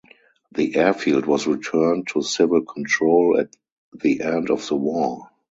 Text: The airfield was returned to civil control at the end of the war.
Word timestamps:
The 0.53 0.77
airfield 0.77 1.27
was 1.27 1.45
returned 1.45 2.07
to 2.07 2.23
civil 2.23 2.65
control 2.65 3.39
at 3.39 3.55
the 3.93 4.21
end 4.21 4.49
of 4.49 4.67
the 4.67 4.75
war. 4.75 5.29